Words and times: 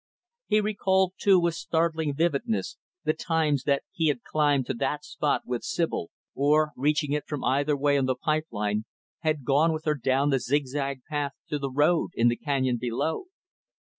He 0.47 0.61
recalled, 0.61 1.13
too, 1.19 1.39
with 1.39 1.53
startling 1.53 2.15
vividness, 2.15 2.75
the 3.03 3.13
times 3.13 3.65
that 3.65 3.83
he 3.91 4.07
had 4.07 4.23
climbed 4.23 4.65
to 4.65 4.73
that 4.73 5.05
spot 5.05 5.43
with 5.45 5.63
Sibyl, 5.63 6.09
or, 6.33 6.71
reaching 6.75 7.11
it 7.11 7.27
from 7.27 7.43
either 7.43 7.77
way 7.77 7.99
on 7.99 8.07
the 8.07 8.15
pipe 8.15 8.47
line, 8.49 8.85
had 9.19 9.45
gone 9.45 9.71
with 9.71 9.85
her 9.85 9.93
down 9.93 10.31
the 10.31 10.39
zigzag 10.39 11.01
path 11.07 11.33
to 11.49 11.59
the 11.59 11.69
road 11.69 12.09
in 12.15 12.29
the 12.29 12.35
canyon 12.35 12.77
below. 12.81 13.25